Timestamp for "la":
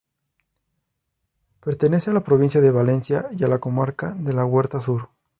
2.15-2.23, 3.47-3.59, 4.33-4.43